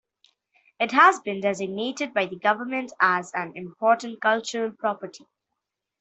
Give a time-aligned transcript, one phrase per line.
[0.79, 5.27] It has been designated by the government as an Important Cultural Property.